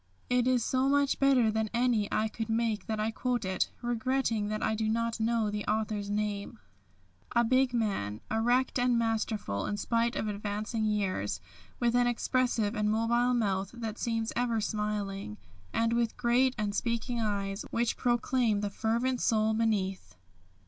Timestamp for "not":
4.89-5.19